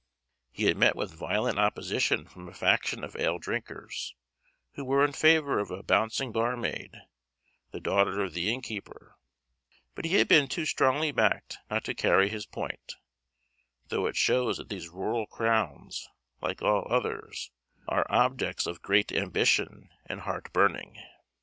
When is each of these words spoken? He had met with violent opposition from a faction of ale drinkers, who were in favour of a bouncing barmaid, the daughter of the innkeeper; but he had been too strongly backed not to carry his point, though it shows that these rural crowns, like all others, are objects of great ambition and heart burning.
He 0.51 0.63
had 0.63 0.77
met 0.77 0.95
with 0.95 1.13
violent 1.13 1.59
opposition 1.59 2.27
from 2.27 2.49
a 2.49 2.55
faction 2.55 3.03
of 3.03 3.15
ale 3.17 3.37
drinkers, 3.37 4.15
who 4.73 4.83
were 4.83 5.05
in 5.05 5.11
favour 5.13 5.59
of 5.59 5.69
a 5.69 5.83
bouncing 5.83 6.31
barmaid, 6.31 6.97
the 7.69 7.79
daughter 7.79 8.19
of 8.23 8.33
the 8.33 8.51
innkeeper; 8.51 9.19
but 9.93 10.03
he 10.05 10.15
had 10.15 10.27
been 10.27 10.47
too 10.47 10.65
strongly 10.65 11.11
backed 11.11 11.59
not 11.69 11.83
to 11.83 11.93
carry 11.93 12.29
his 12.29 12.47
point, 12.47 12.95
though 13.89 14.07
it 14.07 14.15
shows 14.17 14.57
that 14.57 14.69
these 14.69 14.89
rural 14.89 15.27
crowns, 15.27 16.09
like 16.41 16.63
all 16.63 16.87
others, 16.89 17.51
are 17.87 18.07
objects 18.09 18.65
of 18.65 18.81
great 18.81 19.11
ambition 19.11 19.91
and 20.07 20.21
heart 20.21 20.51
burning. 20.51 20.97